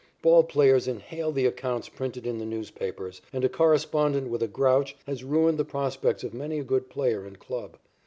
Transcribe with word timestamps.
Ball 0.23 0.41
players 0.43 0.87
inhale 0.87 1.31
the 1.31 1.45
accounts 1.45 1.87
printed 1.87 2.25
in 2.25 2.39
the 2.39 2.43
newspapers, 2.47 3.21
and 3.31 3.45
a 3.45 3.49
correspondent 3.49 4.29
with 4.29 4.41
a 4.41 4.47
grouch 4.47 4.95
has 5.05 5.23
ruined 5.23 5.59
the 5.59 5.63
prospects 5.63 6.23
of 6.23 6.33
many 6.33 6.57
a 6.57 6.63
good 6.63 6.89
player 6.89 7.23
and 7.23 7.37
club. 7.37 7.77